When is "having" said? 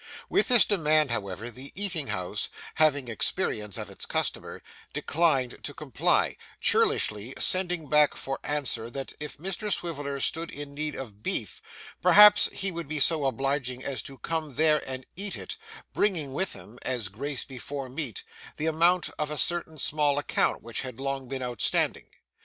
2.73-3.07